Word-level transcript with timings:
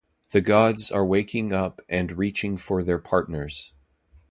The 0.31 0.41
gods 0.41 0.91
are 0.91 1.05
waking 1.05 1.53
up 1.53 1.79
and 1.87 2.13
reaching 2.17 2.57
for 2.57 2.81
their 2.81 2.97
partners. 2.97 3.75